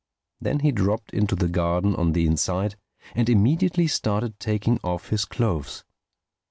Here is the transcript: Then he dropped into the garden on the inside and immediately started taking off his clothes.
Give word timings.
Then 0.41 0.61
he 0.61 0.71
dropped 0.71 1.13
into 1.13 1.35
the 1.35 1.47
garden 1.47 1.95
on 1.95 2.13
the 2.13 2.25
inside 2.25 2.75
and 3.13 3.29
immediately 3.29 3.85
started 3.85 4.39
taking 4.39 4.79
off 4.83 5.09
his 5.09 5.25
clothes. 5.25 5.83